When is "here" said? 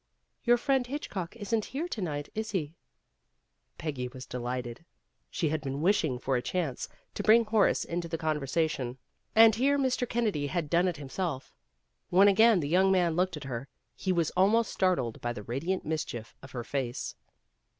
1.65-1.87, 9.53-9.77